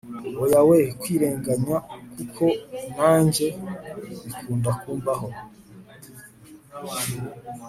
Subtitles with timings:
[0.43, 1.75] oya we kwirenganya
[2.15, 2.45] kuko
[2.95, 3.47] nanjye
[4.23, 5.27] bikunda kumbaho